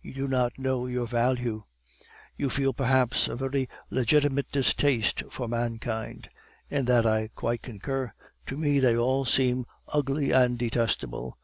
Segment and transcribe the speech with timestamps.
[0.00, 1.64] You do not know your value.
[2.38, 6.30] You feel perhaps a very legitimate distaste for mankind;
[6.70, 8.14] in that I quite concur
[8.46, 11.36] to me they all seem ugly and detestable.